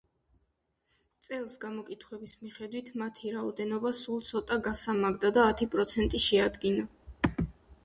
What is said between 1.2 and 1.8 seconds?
წელს